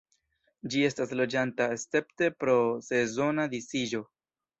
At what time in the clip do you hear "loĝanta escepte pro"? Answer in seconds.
1.19-2.55